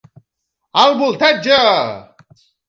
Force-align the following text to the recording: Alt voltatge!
Alt 0.81 0.97
voltatge! 0.99 1.61